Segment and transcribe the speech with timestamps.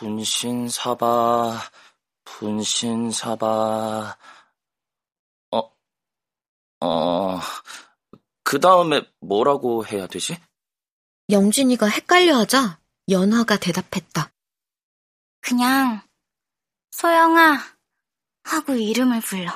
[0.00, 1.60] 분신사바,
[2.24, 4.16] 분신사바,
[5.50, 5.58] 어,
[6.80, 7.40] 어,
[8.42, 10.38] 그 다음에 뭐라고 해야 되지?
[11.28, 14.32] 영진이가 헷갈려 하자 연화가 대답했다.
[15.42, 16.00] 그냥,
[16.92, 17.58] 소영아,
[18.44, 19.52] 하고 이름을 불러.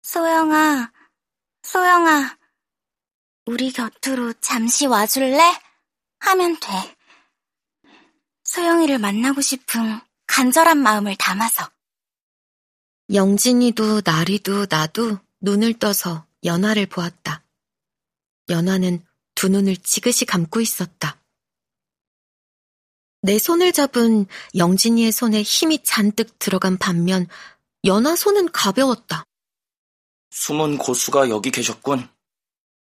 [0.00, 0.90] 소영아,
[1.62, 2.38] 소영아,
[3.44, 5.42] 우리 곁으로 잠시 와줄래?
[6.20, 6.96] 하면 돼.
[8.54, 11.68] 소영이를 만나고 싶은 간절한 마음을 담아서.
[13.12, 17.42] 영진이도 나리도 나도 눈을 떠서 연화를 보았다.
[18.48, 19.04] 연화는
[19.34, 21.20] 두 눈을 지그시 감고 있었다.
[23.22, 27.26] 내 손을 잡은 영진이의 손에 힘이 잔뜩 들어간 반면
[27.84, 29.24] 연화 손은 가벼웠다.
[30.30, 32.08] 숨은 고수가 여기 계셨군.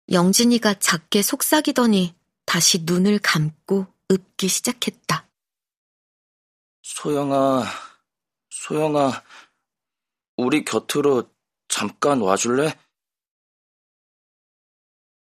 [0.10, 5.01] 영진이가 작게 속삭이더니 다시 눈을 감고 읊기 시작했다.
[7.02, 7.64] 소영아,
[8.52, 9.24] 소영아,
[10.38, 11.28] 우리 곁으로
[11.68, 12.78] 잠깐 와줄래?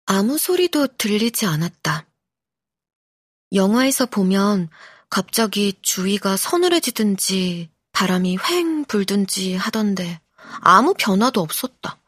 [0.05, 2.06] 아무 소리도 들리지 않았다.
[3.53, 4.69] 영화에서 보면
[5.11, 10.20] 갑자기 주위가 서늘해지든지 바람이 휑 불든지 하던데
[10.61, 12.00] 아무 변화도 없었다.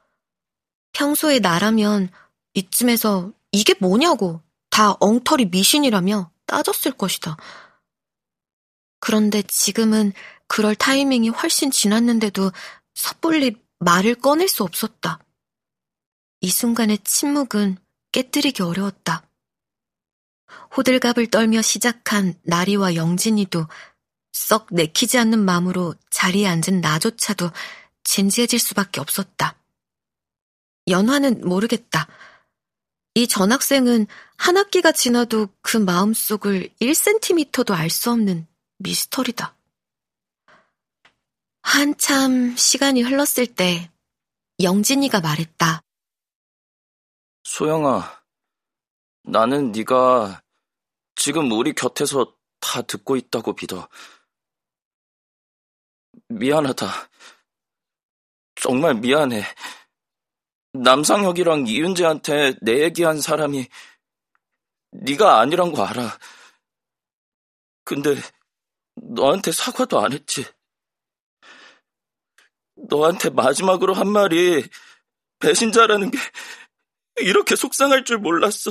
[0.93, 2.11] 평소에 나라면
[2.55, 7.37] 이쯤에서 이게 뭐냐고 다 엉터리 미신이라며 따졌을 것이다.
[9.01, 10.13] 그런데 지금은
[10.47, 12.53] 그럴 타이밍이 훨씬 지났는데도
[12.95, 15.21] 섣불리 말을 꺼낼 수 없었다.
[16.41, 17.79] 이 순간의 침묵은
[18.13, 19.29] 깨뜨리기 어려웠다.
[20.77, 23.67] 호들갑을 떨며 시작한 나리와 영진이도
[24.33, 27.51] 썩 내키지 않는 마음으로 자리에 앉은 나조차도
[28.05, 29.59] 진지해질 수밖에 없었다.
[30.87, 32.09] 연화는 모르겠다.
[33.15, 38.47] 이 전학생은 한 학기가 지나도 그 마음속을 1cm도 알 수 없는
[38.79, 39.57] 미스터리다.
[41.63, 43.91] 한참 시간이 흘렀을 때
[44.61, 45.83] 영진이가 말했다.
[47.45, 48.23] 소영아,
[49.25, 50.43] 나는 네가
[51.15, 53.89] 지금 우리 곁에서 다 듣고 있다고 믿어.
[56.29, 56.87] 미안하다.
[58.57, 59.43] 정말 미안해.
[60.73, 63.69] 남상혁이랑 이윤재한테 내 얘기한 사람이
[64.91, 66.19] 네가 아니란 거 알아.
[67.85, 68.17] 근데
[69.03, 70.45] 너한테 사과도 안 했지.
[72.77, 74.65] 너한테 마지막으로 한 말이
[75.41, 76.19] 배신자라는 게
[77.21, 78.71] 이렇게 속상할 줄 몰랐어.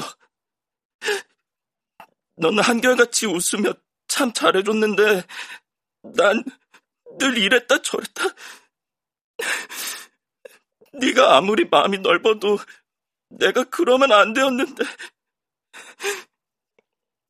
[2.38, 3.74] 너는 한결같이 웃으며
[4.08, 5.24] 참 잘해줬는데
[6.16, 6.44] 난
[7.20, 8.24] 늘 이랬다 저랬다.
[10.94, 12.58] 네가 아무리 마음이 넓어도
[13.30, 14.84] 내가 그러면 안 되었는데.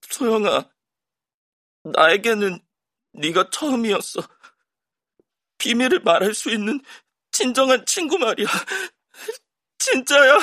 [0.09, 0.69] 소영아,
[1.83, 2.59] 나에게는
[3.17, 4.21] 네가 처음이었어.
[5.57, 6.79] 비밀을 말할 수 있는
[7.31, 8.47] 진정한 친구 말이야.
[9.79, 10.37] 진짜야.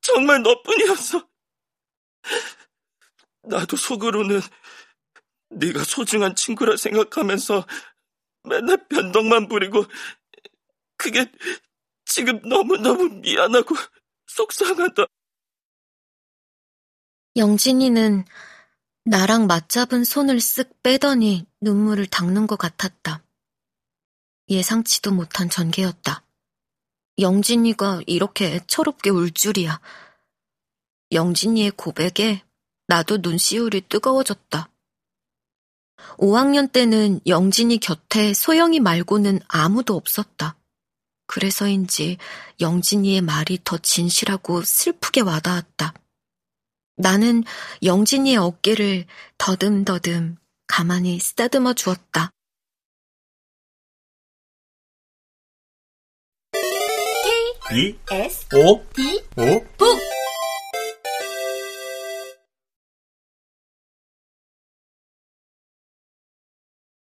[0.00, 1.28] 정말 너뿐이었어.
[3.42, 4.40] 나도 속으로는
[5.50, 7.66] 네가 소중한 친구라 생각하면서
[8.44, 9.84] 맨날 변덕만 부리고
[10.96, 11.30] 그게
[12.04, 13.74] 지금 너무너무 미안하고
[14.26, 15.06] 속상하다.
[17.36, 18.24] 영진이는
[19.04, 23.22] 나랑 맞잡은 손을 쓱 빼더니 눈물을 닦는 것 같았다.
[24.48, 26.22] 예상치도 못한 전개였다.
[27.18, 29.80] 영진이가 이렇게 애처롭게 울 줄이야.
[31.12, 32.42] 영진이의 고백에
[32.88, 34.70] 나도 눈시울이 뜨거워졌다.
[36.18, 40.56] 5학년 때는 영진이 곁에 소영이 말고는 아무도 없었다.
[41.26, 42.18] 그래서인지
[42.60, 45.94] 영진이의 말이 더 진실하고 슬프게 와닿았다.
[47.00, 47.44] 나는
[47.82, 49.06] 영진이의 어깨를
[49.38, 52.30] 더듬더듬 가만히 쓰다듬어 주었다.
[57.68, 59.98] K, S, O, D, O, 북!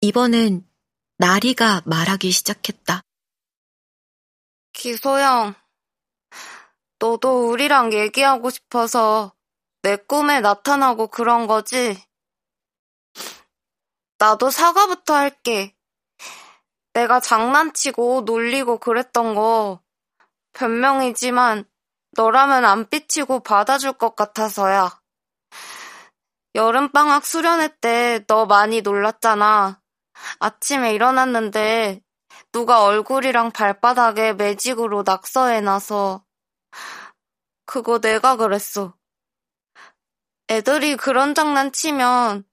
[0.00, 0.68] 이번엔
[1.16, 3.02] 나리가 말하기 시작했다.
[4.72, 5.54] 기소영,
[6.98, 9.32] 너도 우리랑 얘기하고 싶어서
[9.82, 12.02] 내 꿈에 나타나고 그런 거지?
[14.18, 15.74] 나도 사과부터 할게.
[16.92, 19.80] 내가 장난치고 놀리고 그랬던 거
[20.52, 21.64] 변명이지만
[22.12, 25.00] 너라면 안 삐치고 받아줄 것 같아서야.
[26.56, 29.80] 여름방학 수련회 때 너 많이 놀랐잖아.
[30.40, 32.02] 아침에 일어났는데
[32.50, 36.24] 누가 얼굴이랑 발바닥에 매직으로 낙서해놔서
[37.64, 38.97] 그거 내가 그랬어.
[40.50, 42.44] 애들이 그런 장난 치면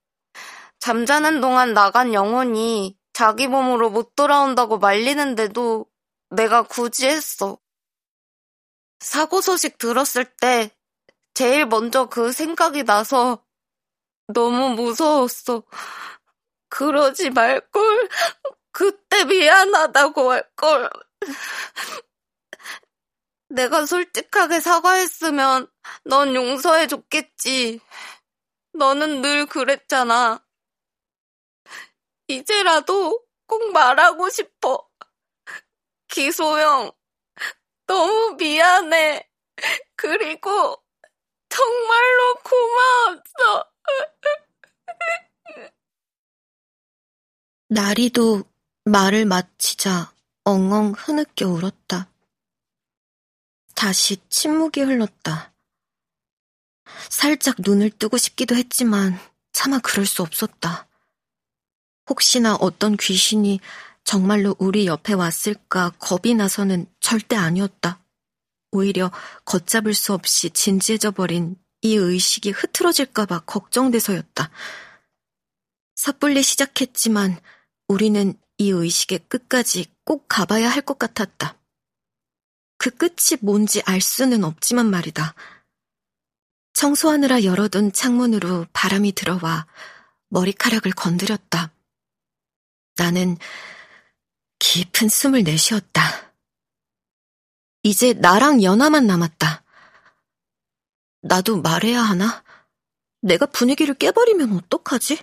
[0.80, 5.86] 잠자는 동안 나간 영혼이 자기 몸으로 못 돌아온다고 말리는데도
[6.30, 7.58] 내가 굳이 했어.
[9.00, 10.72] 사고 소식 들었을 때
[11.34, 13.44] 제일 먼저 그 생각이 나서
[14.28, 15.64] 너무 무서웠어.
[16.70, 18.10] 그러지 말걸.
[18.72, 20.90] 그때 미안하다고 할걸.
[23.56, 25.68] 내가 솔직하게 사과했으면
[26.04, 27.80] 넌 용서해줬겠지.
[28.74, 30.46] 너는 늘 그랬잖아.
[32.28, 34.86] 이제라도 꼭 말하고 싶어.
[36.10, 36.92] 기소영,
[37.88, 39.30] 너무 미안해.
[39.96, 40.84] 그리고
[41.48, 43.72] 정말로 고마웠어.
[47.70, 48.44] 나리도
[48.84, 50.14] 말을 마치자
[50.44, 52.15] 엉엉 흐느껴 울었다.
[53.86, 55.54] 다시 침묵이 흘렀다.
[57.08, 59.16] 살짝 눈을 뜨고 싶기도 했지만
[59.54, 60.88] 차마 그럴 수 없었다.
[62.10, 63.60] 혹시나 어떤 귀신이
[64.04, 68.04] 정말로 우리 옆에 왔을까 겁이 나서는 절대 아니었다.
[68.72, 69.12] 오히려
[69.46, 74.50] 걷잡을 수 없이 진지해져 버린 이 의식이 흐트러질까봐 걱정돼서였다.
[75.96, 77.40] 섣불리 시작했지만
[77.88, 81.60] 우리는 이 의식의 끝까지 꼭 가봐야 할 것 같았다.
[82.86, 85.34] 그 끝이 뭔지 알 수는 없지만 말이다.
[86.74, 89.66] 청소하느라 열어둔 창문으로 바람이 들어와
[90.30, 91.72] 머리카락을 건드렸다.
[92.96, 93.40] 나는
[94.60, 96.32] 깊은 숨을 내쉬었다.
[97.82, 99.64] 이제 나랑 연하만 남았다.
[101.24, 102.44] 나도 말해야 하나?
[103.22, 105.18] 내가 분위기를 깨버리면 어떡하지?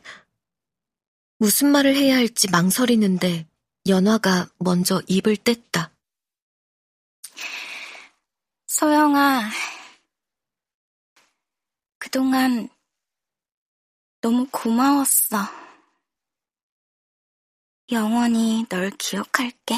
[1.38, 3.46] 무슨 말을 해야 할지 망설이는데
[3.86, 5.91] 연화가 먼저 입을 뗐다.
[8.74, 9.50] 소영아,
[11.98, 12.70] 그동안
[14.22, 15.36] 너무 고마웠어.
[17.90, 19.74] 영원히 널 기억할게.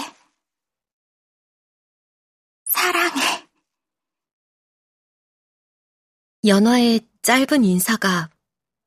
[2.67, 3.49] 사랑해.
[6.47, 8.31] 연화의 짧은 인사가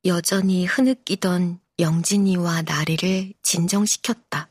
[0.06, 4.50] 여전히 흐느끼던 영진이와 나리를 진정시켰다.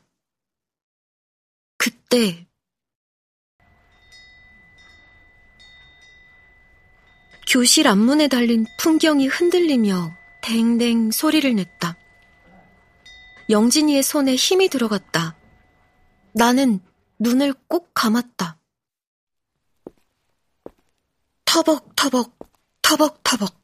[1.79, 2.46] 그때
[7.47, 11.97] 교실 앞문에 달린 풍경이 흔들리며 댕댕 소리를 냈다.
[13.49, 15.37] 영진이의 손에 힘이 들어갔다.
[16.33, 16.81] 나는
[17.19, 18.59] 눈을 꼭 감았다.
[21.45, 22.37] 터벅터벅,
[22.81, 23.57] 터벅터벅.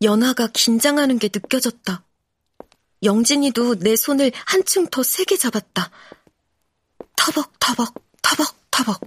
[0.00, 2.04] 연아가 긴장하는 게 느껴졌다.
[3.02, 5.90] 영진이도 내 손을 한층 더 세게 잡았다.
[7.16, 9.00] 터벅터벅, 터벅터벅.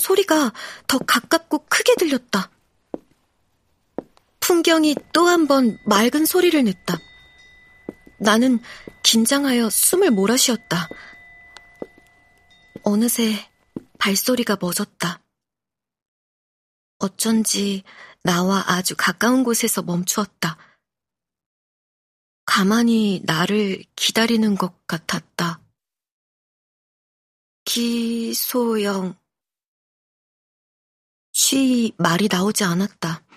[0.00, 0.52] 소리가
[0.86, 2.50] 더 가깝고 크게 들렸다.
[4.50, 6.98] 풍경이 또 한 번 맑은 소리를 냈다.
[8.18, 8.58] 나는
[9.04, 10.88] 긴장하여 숨을 몰아쉬었다.
[12.82, 13.48] 어느새
[14.00, 15.22] 발소리가 멎었다.
[16.98, 17.84] 어쩐지
[18.24, 20.58] 나와 아주 가까운 곳에서 멈추었다.
[22.44, 25.60] 가만히 나를 기다리는 것 같았다.
[27.64, 29.16] 기소영.
[31.30, 33.29] 쉬 말이 나오지 않았다.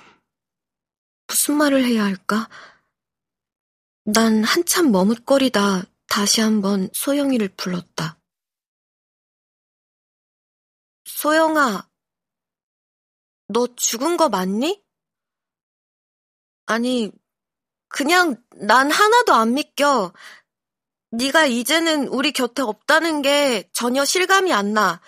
[1.28, 2.50] 무슨 말을 해야 할까?
[4.06, 8.20] 난 한참 머뭇거리다 다시 한번 소영이를 불렀다.
[11.06, 11.90] 소영아,
[13.48, 14.84] 너 죽은 거 맞니?
[16.66, 17.12] 아니,
[17.88, 20.14] 그냥 난 하나도 안 믿겨.
[21.12, 25.00] 네가 이제는 우리 곁에 없다는 게 전혀 실감이 안 나.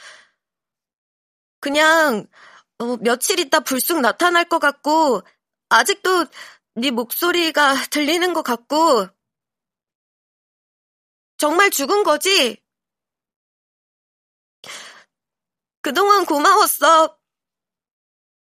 [1.60, 2.28] 그냥
[2.78, 5.24] 어, 며칠 있다 불쑥 나타날 것 같고
[5.70, 6.26] 아직도
[6.76, 9.08] 네 목소리가 들리는 것 같고
[11.38, 12.64] 정말 죽은 거지?
[15.82, 17.18] 그동안 고마웠어.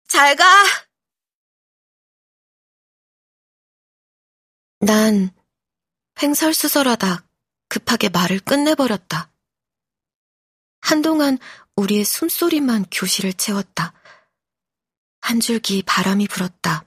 [0.09, 0.45] 잘 가.
[4.81, 5.31] 난
[6.23, 7.27] 횡설수설하다
[7.69, 9.33] 급하게 말을 끝내버렸다.
[10.81, 11.39] 한동안
[11.77, 13.93] 우리의 숨소리만 교실을 채웠다.
[15.21, 16.85] 한 줄기 바람이 불었다.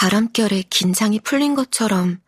[0.00, 2.22] 바람결에 긴장이 풀린 것처럼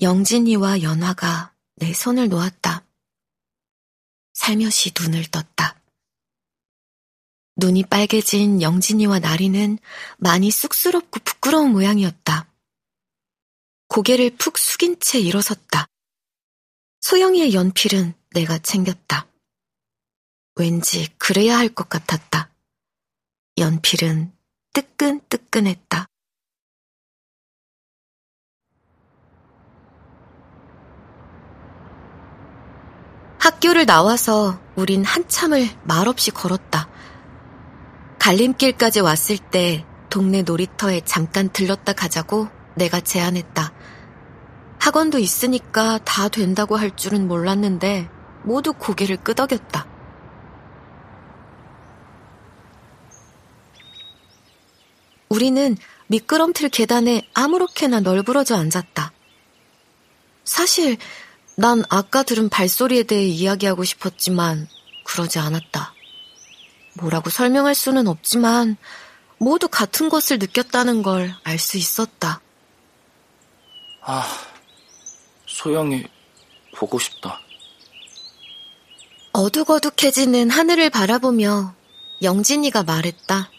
[0.00, 2.86] 영진이와 연화가 내 손을 놓았다.
[4.34, 5.80] 살며시 눈을 떴다.
[7.56, 9.80] 눈이 빨개진 영진이와 나리는
[10.18, 12.48] 많이 쑥스럽고 부끄러운 모양이었다.
[13.88, 15.88] 고개를 푹 숙인 채 일어섰다.
[17.00, 19.26] 소영이의 연필은 내가 챙겼다.
[20.54, 22.54] 왠지 그래야 할 것 같았다.
[23.56, 24.32] 연필은
[24.72, 26.06] 뜨끈뜨끈했다.
[33.48, 36.86] 학교를 나와서 우린 한참을 말없이 걸었다.
[38.18, 43.72] 갈림길까지 왔을 때 동네 놀이터에 잠깐 들렀다 가자고 내가 제안했다.
[44.80, 48.10] 학원도 있으니까 다 된다고 할 줄은 몰랐는데
[48.42, 49.86] 모두 고개를 끄덕였다.
[55.30, 55.74] 우리는
[56.08, 59.12] 미끄럼틀 계단에 아무렇게나 널브러져 앉았다.
[60.44, 60.98] 사실
[61.60, 64.68] 난 아까 들은 발소리에 대해 이야기하고 싶었지만
[65.02, 65.92] 그러지 않았다.
[66.94, 68.76] 뭐라고 설명할 수는 없지만
[69.38, 72.40] 모두 같은 것을 느꼈다는 걸 알 수 있었다.
[74.02, 74.24] 아,
[75.48, 76.04] 소영이
[76.76, 77.40] 보고 싶다.
[79.32, 81.74] 어둑어둑해지는 하늘을 바라보며
[82.22, 83.50] 영진이가 말했다.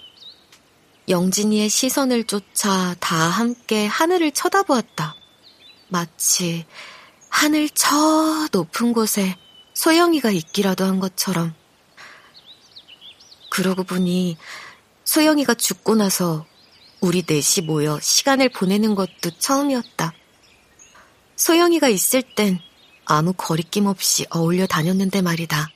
[1.10, 5.16] 영진이의 시선을 쫓아 다 함께 하늘을 쳐다보았다.
[5.90, 6.66] 마치
[7.30, 9.38] 하늘 저 높은 곳에
[9.74, 11.54] 소영이가 있기라도 한 것처럼.
[13.50, 14.38] 그러고 보니
[15.06, 16.46] 소영이가 죽고 나서
[17.00, 20.14] 우리 넷이 모여 시간을 보내는 것도 처음이었다.
[21.36, 22.60] 소영이가 있을 땐
[23.06, 25.70] 아무 거리낌 없이 어울려 다녔는데 말이다.